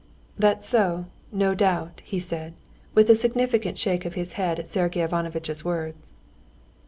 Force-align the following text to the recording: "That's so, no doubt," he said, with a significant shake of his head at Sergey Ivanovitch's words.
"That's 0.35 0.67
so, 0.67 1.05
no 1.31 1.53
doubt," 1.53 2.01
he 2.03 2.19
said, 2.19 2.55
with 2.95 3.07
a 3.11 3.13
significant 3.13 3.77
shake 3.77 4.03
of 4.03 4.15
his 4.15 4.33
head 4.33 4.57
at 4.57 4.67
Sergey 4.67 5.03
Ivanovitch's 5.03 5.63
words. 5.63 6.15